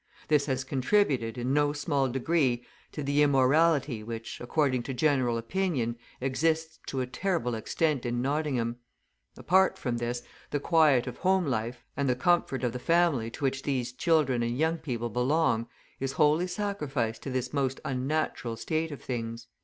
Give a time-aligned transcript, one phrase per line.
[0.29, 5.95] This has contributed, in no small degree, to the immorality which, according to general opinion,
[6.19, 8.77] exists to a terrible extent in Nottingham.
[9.37, 13.43] Apart from this, the quiet of home life, and the comfort of the family to
[13.43, 15.67] which these children and young people belong,
[15.99, 19.49] is wholly sacrificed to this most unnatural state of things."